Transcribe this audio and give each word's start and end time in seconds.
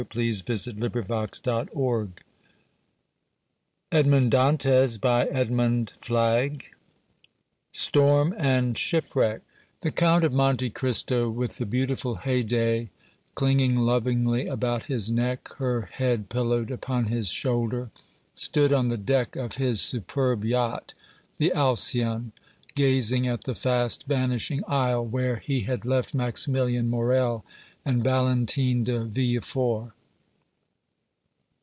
THE 0.09 0.33
SEQUEL 0.33 0.57
TO 0.57 0.73
THE 0.73 0.89
COUNT 0.89 1.45
OF 1.45 1.75
MONTE 4.09 4.47
CRISTO. 4.51 5.27
CHAPTER 5.29 6.17
I. 6.17 6.57
STORM 7.71 8.33
AND 8.35 8.77
SHIPWRECK. 8.79 9.41
The 9.81 9.91
Count 9.91 10.23
of 10.23 10.33
Monte 10.33 10.71
Cristo, 10.71 11.29
with 11.29 11.57
the 11.57 11.67
beautiful 11.67 12.15
Haydée 12.15 12.89
clinging 13.35 13.75
lovingly 13.75 14.47
about 14.47 14.87
his 14.87 15.11
neck, 15.11 15.47
her 15.59 15.81
head 15.81 16.29
pillowed 16.29 16.71
upon 16.71 17.05
his 17.05 17.29
shoulder, 17.29 17.91
stood 18.33 18.73
on 18.73 18.87
the 18.87 18.97
deck 18.97 19.35
of 19.35 19.53
his 19.57 19.79
superb 19.81 20.43
yacht, 20.43 20.95
the 21.37 21.53
Alcyon, 21.53 22.31
gazing 22.73 23.27
at 23.27 23.43
the 23.43 23.53
fast 23.53 24.05
vanishing 24.07 24.63
isle 24.67 25.05
where 25.05 25.35
he 25.35 25.61
had 25.61 25.85
left 25.85 26.15
Maximilian 26.15 26.89
Morrel 26.89 27.45
and 27.83 28.03
Valentine 28.03 28.83
de 28.83 29.03
Villefort. 29.05 29.91